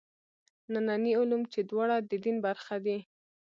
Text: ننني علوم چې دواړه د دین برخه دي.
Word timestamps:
ننني 0.71 1.11
علوم 1.19 1.41
چې 1.53 1.59
دواړه 1.69 1.97
د 2.09 2.11
دین 2.23 2.37
برخه 2.45 2.75
دي. 2.85 2.97